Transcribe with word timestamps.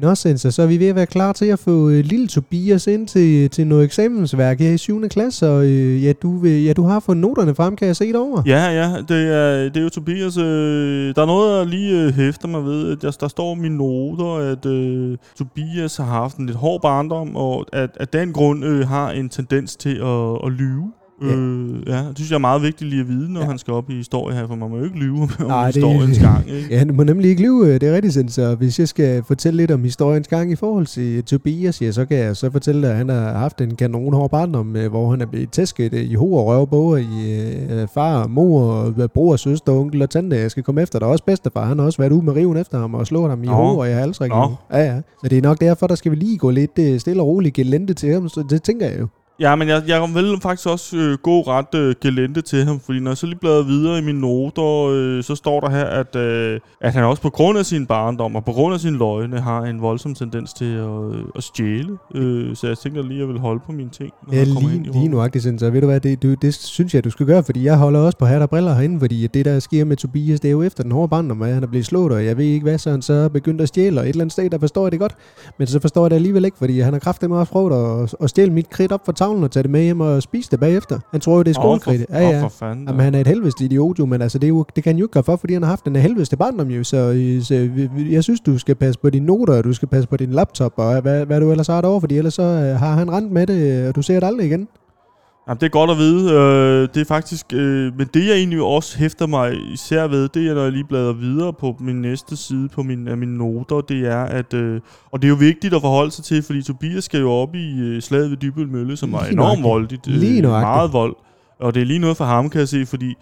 Nå, 0.00 0.14
Sensor, 0.14 0.50
så 0.50 0.62
er 0.62 0.66
vi 0.66 0.80
ved 0.80 0.86
at 0.86 0.94
være 0.94 1.06
klar 1.06 1.32
til 1.32 1.46
at 1.46 1.58
få 1.58 1.88
øh, 1.88 2.04
lille 2.04 2.28
Tobias 2.28 2.86
ind 2.86 3.08
til, 3.08 3.50
til 3.50 3.66
noget 3.66 3.84
eksamensværk 3.84 4.60
her 4.60 4.70
i 4.70 4.78
7. 4.78 5.08
klasse, 5.08 5.48
og 5.48 5.64
øh, 5.64 6.04
ja, 6.04 6.12
du, 6.12 6.38
vil, 6.38 6.64
ja, 6.64 6.72
du 6.72 6.82
har 6.82 7.00
fået 7.00 7.18
noterne 7.18 7.54
frem, 7.54 7.76
kan 7.76 7.86
jeg 7.86 7.96
se 7.96 8.06
det 8.06 8.16
over? 8.16 8.42
Ja, 8.46 8.64
ja, 8.66 8.96
det 9.08 9.34
er, 9.34 9.68
det 9.68 9.76
er 9.76 9.82
jo 9.82 9.88
Tobias. 9.88 10.36
Øh, 10.36 11.14
der 11.14 11.22
er 11.22 11.26
noget, 11.26 11.58
jeg 11.58 11.66
lige 11.66 12.02
øh, 12.02 12.14
hæfter 12.14 12.48
mig 12.48 12.64
ved. 12.64 12.96
Der, 12.96 13.10
der 13.10 13.28
står 13.28 13.56
i 13.56 13.58
mine 13.58 13.76
noter, 13.76 14.52
at 14.52 14.66
øh, 14.66 15.18
Tobias 15.38 15.96
har 15.96 16.04
haft 16.04 16.36
en 16.36 16.46
lidt 16.46 16.58
hård 16.58 16.82
barndom, 16.82 17.36
og 17.36 17.66
at 17.72 17.90
af 18.00 18.08
den 18.08 18.32
grund 18.32 18.64
øh, 18.64 18.88
har 18.88 19.10
en 19.10 19.28
tendens 19.28 19.76
til 19.76 19.96
at, 19.96 20.46
at 20.46 20.52
lyve. 20.52 20.92
Ja. 21.22 21.26
Øh, 21.26 21.82
ja, 21.86 21.98
det 21.98 22.12
synes 22.14 22.30
jeg 22.30 22.36
er 22.36 22.40
meget 22.40 22.62
vigtigt 22.62 22.90
lige 22.90 23.00
at 23.00 23.08
vide, 23.08 23.32
når 23.32 23.40
ja. 23.40 23.46
han 23.46 23.58
skal 23.58 23.72
op 23.72 23.90
i 23.90 23.94
historie 23.94 24.36
her, 24.36 24.46
for 24.46 24.54
man 24.54 24.70
må 24.70 24.76
jo 24.76 24.84
ikke 24.84 24.98
lyve 24.98 25.22
om 25.22 25.30
Nej, 25.46 25.66
historiens 25.66 26.18
det, 26.18 26.26
gang. 26.26 26.48
Ikke? 26.48 26.68
Ja, 26.70 26.78
han 26.78 26.94
må 26.94 27.02
nemlig 27.02 27.30
ikke 27.30 27.42
lyve, 27.42 27.74
det 27.78 27.82
er 27.82 27.94
rigtigt 27.94 28.14
sådan, 28.14 28.28
så 28.28 28.54
hvis 28.54 28.78
jeg 28.78 28.88
skal 28.88 29.22
fortælle 29.22 29.56
lidt 29.56 29.70
om 29.70 29.84
historiens 29.84 30.28
gang 30.28 30.52
i 30.52 30.56
forhold 30.56 30.86
til 30.86 31.24
Tobias, 31.24 31.82
ja, 31.82 31.92
så 31.92 32.04
kan 32.04 32.16
jeg 32.16 32.36
så 32.36 32.50
fortælle, 32.50 32.88
at 32.88 32.96
han 32.96 33.08
har 33.08 33.32
haft 33.32 33.60
en 33.60 33.76
kanonhård 33.76 34.30
barndom, 34.30 34.76
øh, 34.76 34.90
hvor 34.90 35.10
han 35.10 35.20
er 35.20 35.26
blevet 35.26 35.50
tæsket 35.50 35.92
i 35.92 36.14
ho 36.14 36.34
og 36.34 36.46
røv, 36.46 36.66
både 36.66 37.02
i 37.02 37.42
øh, 37.70 37.88
far, 37.94 38.26
mor, 38.26 38.90
bror, 39.14 39.36
søster, 39.36 39.72
onkel 39.72 40.02
og 40.02 40.10
tante. 40.10 40.36
Jeg 40.36 40.50
skal 40.50 40.62
komme 40.62 40.82
efter 40.82 40.98
dig. 40.98 41.08
Også 41.08 41.24
bedstefar, 41.24 41.66
han 41.66 41.78
har 41.78 41.86
også 41.86 41.98
været 41.98 42.12
ude 42.12 42.24
med 42.24 42.32
riven 42.32 42.56
efter 42.56 42.78
ham 42.78 42.94
og 42.94 43.06
slået 43.06 43.30
ham 43.30 43.44
i 43.44 43.46
ho 43.46 43.78
og 43.78 43.88
i 43.88 43.92
halsrækken. 43.92 44.38
Ja, 44.72 44.78
ja. 44.78 45.00
Så 45.22 45.28
det 45.28 45.38
er 45.38 45.42
nok 45.42 45.60
derfor, 45.60 45.86
der 45.86 45.94
skal 45.94 46.10
vi 46.10 46.16
lige 46.16 46.38
gå 46.38 46.50
lidt 46.50 46.78
øh, 46.78 47.00
stille 47.00 47.22
og 47.22 47.26
roligt 47.28 47.54
gelente 47.54 47.94
til 47.94 48.12
ham, 48.12 48.28
så 48.28 48.44
det 48.50 48.62
tænker 48.62 48.86
jeg 48.86 49.00
jo. 49.00 49.06
Ja, 49.40 49.54
men 49.54 49.68
jeg, 49.68 49.82
jeg 49.86 50.14
vil 50.14 50.40
faktisk 50.42 50.68
også 50.68 50.96
øh, 50.96 51.18
gå 51.18 51.40
ret 51.40 51.74
øh, 51.74 51.94
gelente 52.00 52.42
til 52.42 52.64
ham, 52.64 52.80
fordi 52.80 53.00
når 53.00 53.10
jeg 53.10 53.16
så 53.16 53.26
lige 53.26 53.38
bladrer 53.38 53.62
videre 53.62 53.98
i 53.98 54.02
mine 54.02 54.20
noter, 54.20 54.88
øh, 54.92 55.22
så 55.22 55.34
står 55.34 55.60
der 55.60 55.70
her, 55.70 55.84
at, 55.84 56.16
øh, 56.16 56.60
at 56.80 56.92
han 56.92 57.04
også 57.04 57.22
på 57.22 57.30
grund 57.30 57.58
af 57.58 57.66
sin 57.66 57.86
barndom 57.86 58.36
og 58.36 58.44
på 58.44 58.52
grund 58.52 58.74
af 58.74 58.80
sin 58.80 58.96
løgne 58.98 59.40
har 59.40 59.62
en 59.62 59.80
voldsom 59.80 60.14
tendens 60.14 60.52
til 60.52 60.74
at, 60.74 61.14
øh, 61.14 61.24
at 61.36 61.42
stjæle. 61.42 61.98
Øh, 62.14 62.56
så 62.56 62.66
jeg 62.66 62.78
tænker 62.78 63.02
lige, 63.02 63.14
at 63.14 63.20
jeg 63.20 63.28
vil 63.28 63.38
holde 63.38 63.60
på 63.66 63.72
mine 63.72 63.90
ting, 63.90 64.12
når 64.26 64.34
ja, 64.34 64.44
lige, 64.44 64.74
ind 64.74 64.86
lige 64.86 65.08
nuagtigt, 65.08 65.44
sådan, 65.44 65.58
så 65.58 65.70
ved 65.70 65.80
du 65.80 65.86
hvad, 65.86 66.00
det, 66.00 66.22
det, 66.22 66.42
det 66.42 66.54
synes 66.54 66.94
jeg, 66.94 67.04
du 67.04 67.10
skal 67.10 67.26
gøre, 67.26 67.42
fordi 67.42 67.64
jeg 67.64 67.76
holder 67.76 68.00
også 68.00 68.18
på 68.18 68.26
hat 68.26 68.42
og 68.42 68.50
briller 68.50 68.74
herinde, 68.74 69.00
fordi 69.00 69.26
det, 69.26 69.44
der 69.44 69.58
sker 69.58 69.84
med 69.84 69.96
Tobias, 69.96 70.40
det 70.40 70.48
er 70.48 70.52
jo 70.52 70.62
efter 70.62 70.82
den 70.82 70.92
hårde 70.92 71.08
barndom, 71.08 71.42
at 71.42 71.54
han 71.54 71.62
er 71.62 71.66
blevet 71.66 71.86
slået, 71.86 72.12
og 72.12 72.24
jeg 72.24 72.36
ved 72.36 72.44
ikke 72.44 72.62
hvad, 72.64 72.78
så 72.78 72.90
han 72.90 73.02
så 73.02 73.28
begyndt 73.28 73.60
at 73.60 73.68
stjæle, 73.68 74.00
og 74.00 74.04
et 74.04 74.08
eller 74.08 74.24
andet 74.24 74.32
sted, 74.32 74.50
der 74.50 74.58
forstår 74.58 74.84
jeg 74.84 74.92
det 74.92 75.00
godt, 75.00 75.14
men 75.58 75.66
så 75.66 75.80
forstår 75.80 76.04
jeg 76.04 76.10
det 76.10 76.16
alligevel 76.16 76.44
ikke, 76.44 76.58
fordi 76.58 76.80
han 76.80 76.92
har 76.92 77.00
kraftigt 77.00 77.30
meget 77.30 77.48
prøvet 77.48 78.02
at, 78.02 78.14
at 78.20 78.30
stjæle 78.30 78.52
mit 78.52 78.70
kridt 78.70 78.92
op 78.92 79.00
fra 79.06 79.12
tavlen 79.24 79.44
og 79.44 79.50
tage 79.50 79.62
det 79.62 79.70
med 79.70 79.82
hjem 79.82 80.00
og 80.00 80.22
spise 80.22 80.50
det 80.50 80.60
bagefter. 80.60 80.98
Han 81.10 81.20
tror 81.20 81.36
jo, 81.36 81.42
det 81.42 81.50
er 81.50 81.54
skolekridt. 81.54 82.06
Oh, 82.10 82.14
ja, 82.14 82.28
ja. 82.28 82.36
Oh, 82.36 82.40
for 82.40 82.48
fanden, 82.48 82.86
Jamen, 82.88 83.00
han 83.00 83.14
er 83.14 83.20
et 83.20 83.26
helvedes 83.26 83.54
idiot 83.60 83.98
jo, 83.98 84.06
men 84.06 84.22
altså, 84.22 84.38
det, 84.38 84.46
er 84.46 84.48
jo, 84.48 84.64
det 84.76 84.84
kan 84.84 84.90
han 84.90 84.98
jo 84.98 85.04
ikke 85.04 85.12
gøre 85.12 85.22
for, 85.24 85.36
fordi 85.36 85.52
han 85.52 85.62
har 85.62 85.70
haft 85.70 85.84
en 85.84 85.96
helvedes 85.96 86.34
barndom 86.38 86.68
jo. 86.70 86.84
Så, 86.84 86.96
så 87.42 87.68
jeg 88.10 88.24
synes, 88.24 88.40
du 88.40 88.58
skal 88.58 88.74
passe 88.74 89.00
på 89.00 89.10
dine 89.10 89.26
noter, 89.26 89.54
og 89.58 89.64
du 89.64 89.72
skal 89.72 89.88
passe 89.88 90.08
på 90.08 90.16
din 90.16 90.30
laptop, 90.30 90.72
og 90.76 91.00
hvad, 91.00 91.26
hvad 91.26 91.40
du 91.40 91.50
ellers 91.50 91.66
har 91.66 91.80
derovre, 91.80 92.00
fordi 92.00 92.18
ellers 92.18 92.34
så 92.34 92.42
øh, 92.42 92.78
har 92.78 92.94
han 92.94 93.12
rent 93.12 93.32
med 93.32 93.46
det, 93.46 93.88
og 93.88 93.96
du 93.96 94.02
ser 94.02 94.20
det 94.20 94.26
aldrig 94.26 94.46
igen. 94.46 94.68
Jamen, 95.48 95.60
det 95.60 95.66
er 95.66 95.70
godt 95.70 95.90
at 95.90 95.98
vide. 95.98 96.32
Øh, 96.32 96.88
det 96.94 97.00
er 97.00 97.04
faktisk... 97.04 97.46
Øh, 97.52 97.98
men 97.98 98.08
det, 98.14 98.26
jeg 98.26 98.36
egentlig 98.36 98.62
også 98.62 98.98
hæfter 98.98 99.26
mig 99.26 99.72
især 99.72 100.06
ved, 100.06 100.28
det 100.28 100.48
er, 100.48 100.54
når 100.54 100.62
jeg 100.62 100.72
lige 100.72 100.84
bladrer 100.84 101.12
videre 101.12 101.52
på 101.52 101.76
min 101.80 102.02
næste 102.02 102.36
side 102.36 102.68
på 102.68 102.82
min, 102.82 103.08
af 103.08 103.16
mine 103.16 103.38
noter, 103.38 103.80
det 103.80 104.06
er, 104.06 104.22
at... 104.22 104.54
Øh, 104.54 104.80
og 105.10 105.22
det 105.22 105.28
er 105.28 105.30
jo 105.30 105.34
vigtigt 105.34 105.74
at 105.74 105.80
forholde 105.80 106.10
sig 106.10 106.24
til, 106.24 106.42
fordi 106.42 106.62
Tobias 106.62 107.04
skal 107.04 107.20
jo 107.20 107.30
op 107.30 107.54
i 107.54 107.80
øh, 107.80 108.02
slaget 108.02 108.30
ved 108.30 108.36
Dybøl 108.36 108.68
Mølle, 108.68 108.96
som 108.96 109.12
var 109.12 109.24
enormt 109.24 109.62
voldigt. 109.62 110.08
Øh, 110.08 110.14
lige 110.14 110.42
meget 110.42 110.92
vold. 110.92 111.16
Og 111.60 111.74
det 111.74 111.82
er 111.82 111.86
lige 111.86 111.98
noget 111.98 112.16
for 112.16 112.24
ham, 112.24 112.50
kan 112.50 112.58
jeg 112.58 112.68
se, 112.68 112.86
fordi 112.86 113.14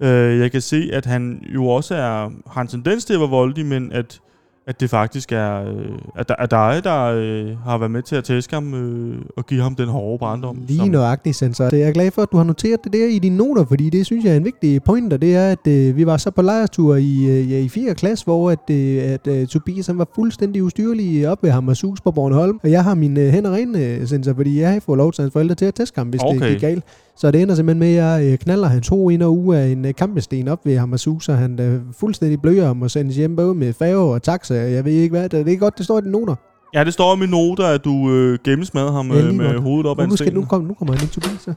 øh, 0.00 0.38
jeg 0.38 0.52
kan 0.52 0.60
se, 0.60 0.90
at 0.92 1.06
han 1.06 1.42
jo 1.54 1.66
også 1.66 1.94
er, 1.94 2.30
har 2.50 2.60
en 2.60 2.68
tendens 2.68 3.04
til 3.04 3.14
at 3.14 3.20
være 3.20 3.28
voldig, 3.28 3.66
men 3.66 3.92
at 3.92 4.20
at 4.66 4.80
det 4.80 4.90
faktisk 4.90 5.32
er, 5.32 5.62
øh, 5.62 5.98
at, 6.16 6.28
der, 6.28 6.34
at 6.34 6.50
dig, 6.50 6.80
der 6.84 7.04
øh, 7.04 7.58
har 7.64 7.78
været 7.78 7.90
med 7.90 8.02
til 8.02 8.16
at 8.16 8.24
tæske 8.24 8.54
ham 8.54 8.74
øh, 8.74 9.22
og 9.36 9.46
give 9.46 9.62
ham 9.62 9.74
den 9.74 9.88
hårde 9.88 10.18
barndom. 10.18 10.58
Lige 10.66 10.78
som... 10.78 10.88
nøjagtigt, 10.88 11.36
Sensor. 11.36 11.76
Jeg 11.76 11.88
er 11.88 11.92
glad 11.92 12.10
for, 12.10 12.22
at 12.22 12.28
du 12.32 12.36
har 12.36 12.44
noteret 12.44 12.84
det 12.84 12.92
der 12.92 13.06
i 13.06 13.18
dine 13.18 13.36
noter, 13.36 13.64
fordi 13.64 13.90
det 13.90 14.06
synes 14.06 14.24
jeg 14.24 14.32
er 14.32 14.36
en 14.36 14.44
vigtig 14.44 14.82
pointer. 14.82 15.16
Det 15.16 15.36
er, 15.36 15.50
at 15.50 15.66
øh, 15.66 15.96
vi 15.96 16.06
var 16.06 16.16
så 16.16 16.30
på 16.30 16.42
lejretur 16.42 16.96
i, 16.96 17.24
øh, 17.24 17.52
ja, 17.52 17.58
i 17.58 17.68
4. 17.68 17.94
klasse, 17.94 18.24
hvor 18.24 18.50
at, 18.50 18.70
øh, 18.70 19.12
at 19.12 19.26
øh, 19.26 19.46
Tobias 19.46 19.86
han 19.86 19.98
var 19.98 20.08
fuldstændig 20.14 20.62
ustyrlig 20.62 21.28
op 21.28 21.42
ved 21.42 21.50
Hammershus 21.50 22.00
på 22.00 22.10
Bornholm. 22.10 22.60
Og 22.62 22.70
jeg 22.70 22.84
har 22.84 22.94
mine 22.94 23.20
øh, 23.20 23.32
hænder 23.32 23.52
rene, 23.52 24.06
Sensor, 24.06 24.34
fordi 24.34 24.60
jeg 24.60 24.72
har 24.72 24.80
fået 24.80 24.98
lov 24.98 25.12
til 25.12 25.22
hans 25.22 25.32
forældre 25.32 25.54
til 25.54 25.64
at 25.64 25.74
tæske 25.74 25.98
ham, 25.98 26.08
hvis 26.08 26.20
okay. 26.24 26.40
det 26.40 26.48
gik 26.48 26.60
galt. 26.60 26.84
Så 27.16 27.30
det 27.30 27.42
ender 27.42 27.54
simpelthen 27.54 27.78
med, 27.78 27.96
at 27.96 28.04
jeg 28.04 28.32
øh, 28.32 28.38
knaller 28.38 28.68
hans 28.68 28.88
ho 28.88 29.08
ind 29.08 29.22
og 29.22 29.38
uge 29.38 29.58
af 29.58 29.66
en 29.68 29.84
øh, 29.84 29.94
kampesten 29.94 30.48
op 30.48 30.66
ved 30.66 30.78
Hamasu, 30.78 31.20
så 31.20 31.32
han 31.32 31.58
er 31.58 31.74
øh, 31.74 31.80
fuldstændig 32.00 32.42
bløger 32.42 32.68
om 32.68 32.82
at 32.82 32.90
sendes 32.90 33.16
hjem 33.16 33.36
både 33.36 33.54
med 33.54 33.72
fave 33.72 34.14
og 34.14 34.22
taxa. 34.22 34.54
Jeg 34.54 34.84
ved 34.84 34.92
ikke 34.92 35.18
hvad, 35.18 35.28
det 35.28 35.52
er 35.52 35.56
godt, 35.56 35.78
det 35.78 35.84
står 35.84 35.98
i 35.98 36.00
dine 36.00 36.12
noter. 36.12 36.34
Ja, 36.74 36.84
det 36.84 36.92
står 36.92 37.16
i 37.16 37.18
mine 37.18 37.30
noter, 37.30 37.66
at 37.66 37.84
du 37.84 38.10
øh, 38.10 38.38
gennemsmadrer 38.44 38.92
ham 38.92 39.10
ja, 39.10 39.32
med 39.32 39.46
godt. 39.46 39.60
hovedet 39.60 39.86
op 39.86 40.00
ad 40.00 40.04
en 40.04 40.16
sten. 40.16 40.34
Nu, 40.34 40.44
kom, 40.44 40.62
nu 40.64 40.74
kommer 40.74 40.94
han 40.94 41.02
ikke 41.02 41.20
til 41.20 41.38
så. 41.40 41.54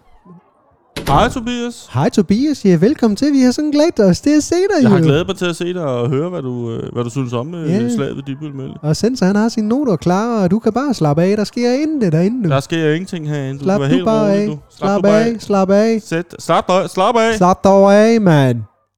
Hej 1.07 1.29
Tobias. 1.29 1.88
Hej 1.94 2.09
Tobias, 2.09 2.66
ja, 2.66 2.75
velkommen 2.75 3.16
til. 3.16 3.34
Vi 3.34 3.41
har 3.41 3.51
sådan 3.51 3.72
glædet 3.72 4.00
os 4.00 4.22
til 4.22 4.38
at 4.38 4.44
se 4.44 4.56
dig. 4.56 4.84
Jeg 4.84 4.84
jo. 4.84 4.90
har 4.90 5.01
glædet 5.01 5.28
mig 5.28 5.38
til 5.38 5.45
at 5.45 5.56
se 5.56 5.73
dig 5.73 5.84
og 5.84 6.09
høre, 6.09 6.29
hvad 6.29 6.41
du, 6.41 6.72
øh, 6.72 6.94
hvad 6.94 7.03
du 7.03 7.09
synes 7.09 7.34
om 7.34 7.56
øh, 7.56 7.69
ja. 7.69 7.90
slaget 7.95 8.16
ved 8.16 8.23
Dybølmølle. 8.23 8.73
Og 8.81 8.95
Sensor, 8.95 9.25
han 9.25 9.35
har 9.35 9.50
sine 9.50 9.68
noter 9.68 9.95
klar, 9.95 10.44
og 10.44 10.51
du 10.51 10.59
kan 10.59 10.73
bare 10.73 10.94
slappe 10.94 11.23
af. 11.23 11.38
Der 11.38 11.44
sker 11.44 11.73
intet 11.73 12.12
derinde 12.12 12.41
nu. 12.41 12.50
Der 12.50 12.59
sker 12.59 12.91
ingenting 12.94 13.29
herinde. 13.29 13.59
Du 13.59 13.63
slap 13.63 13.79
du 13.79 13.85
helt 13.85 14.06
bare 14.06 14.31
rolig, 14.31 14.41
af. 14.41 14.47
Du. 14.47 14.57
Slap, 14.78 15.00
slap 15.00 15.06
af. 15.06 15.35
Slap 15.41 15.69
af. 15.69 16.01
Sæt. 16.01 16.25
Slap, 16.40 16.72
slap 16.88 17.16
af. 17.16 17.35
Slap 17.38 17.63
dog 17.63 17.94
af, 17.94 18.22
mand. 18.22 18.62